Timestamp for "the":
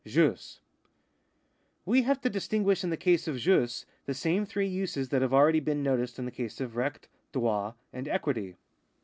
2.89-2.97, 4.07-4.15, 6.25-6.31